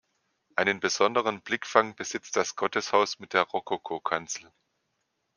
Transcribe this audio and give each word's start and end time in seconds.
Einen 0.55 0.79
besonderen 0.79 1.41
Blickfang 1.43 1.95
besitzt 1.95 2.35
das 2.35 2.55
Gotteshaus 2.55 3.19
mit 3.19 3.33
der 3.33 3.43
Rokokokanzel. 3.43 4.51